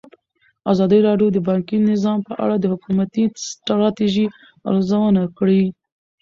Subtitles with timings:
[0.71, 4.25] ازادي راډیو د بانکي نظام په اړه د حکومتي ستراتیژۍ
[4.69, 5.63] ارزونه کړې.